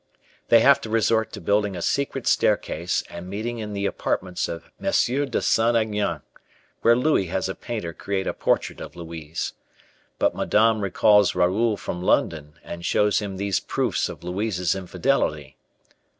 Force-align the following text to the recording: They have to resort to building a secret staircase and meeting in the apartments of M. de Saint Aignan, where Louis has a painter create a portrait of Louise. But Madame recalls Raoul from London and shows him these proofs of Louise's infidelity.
They 0.47 0.61
have 0.61 0.81
to 0.81 0.89
resort 0.89 1.31
to 1.33 1.39
building 1.39 1.75
a 1.75 1.81
secret 1.83 2.25
staircase 2.25 3.03
and 3.07 3.29
meeting 3.29 3.59
in 3.59 3.73
the 3.73 3.85
apartments 3.85 4.47
of 4.47 4.71
M. 4.83 4.89
de 5.29 5.41
Saint 5.43 5.75
Aignan, 5.77 6.21
where 6.81 6.95
Louis 6.95 7.27
has 7.27 7.47
a 7.47 7.53
painter 7.53 7.93
create 7.93 8.25
a 8.25 8.33
portrait 8.33 8.81
of 8.81 8.95
Louise. 8.95 9.53
But 10.17 10.33
Madame 10.33 10.81
recalls 10.81 11.35
Raoul 11.35 11.77
from 11.77 12.01
London 12.01 12.55
and 12.63 12.83
shows 12.83 13.19
him 13.19 13.37
these 13.37 13.59
proofs 13.59 14.09
of 14.09 14.23
Louise's 14.23 14.73
infidelity. 14.73 15.55